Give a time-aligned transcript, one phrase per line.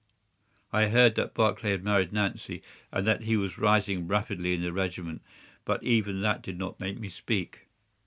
[0.73, 4.73] I heard that Barclay had married Nancy, and that he was rising rapidly in the
[4.73, 5.21] regiment,
[5.63, 7.67] but even that did not make me speak.